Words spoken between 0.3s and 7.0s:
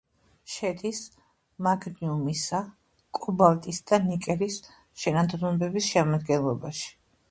შედის მაგნიუმისა კობალტის და ნიკელის შენადნობების შემადგენლობაში.